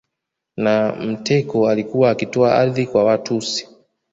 Na 0.57 0.95
mteko 1.01 1.69
alikuwa 1.69 2.09
akitoa 2.11 2.55
ardhi 2.55 2.85
kwa 2.87 3.03
Watusi 3.03 3.67